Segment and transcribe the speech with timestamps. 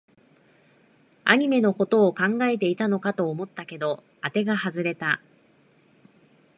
[1.25, 5.21] アニメのことを考えていたのかと思ったけど、あてが外れた